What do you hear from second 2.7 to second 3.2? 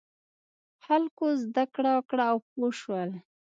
شول.